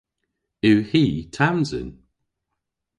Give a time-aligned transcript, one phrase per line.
[0.69, 1.05] Yw hi
[1.35, 1.89] Tamzyn?